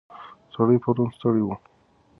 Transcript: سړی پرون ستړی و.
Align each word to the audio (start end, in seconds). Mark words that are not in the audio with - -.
سړی 0.53 0.77
پرون 0.83 1.09
ستړی 1.17 1.41
و. 1.43 1.49